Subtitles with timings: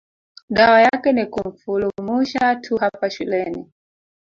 [0.49, 3.71] Dawa yake ni kumfulumusha tu hapa shuleni